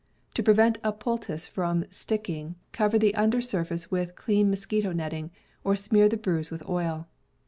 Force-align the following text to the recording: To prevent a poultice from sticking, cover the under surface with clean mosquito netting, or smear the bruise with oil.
To 0.33 0.41
prevent 0.41 0.79
a 0.83 0.93
poultice 0.93 1.47
from 1.47 1.85
sticking, 1.91 2.55
cover 2.71 2.97
the 2.97 3.13
under 3.13 3.39
surface 3.39 3.91
with 3.91 4.15
clean 4.15 4.49
mosquito 4.49 4.93
netting, 4.93 5.29
or 5.63 5.75
smear 5.75 6.09
the 6.09 6.17
bruise 6.17 6.49
with 6.49 6.67
oil. 6.67 7.07